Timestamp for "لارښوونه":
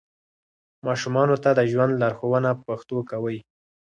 2.01-2.49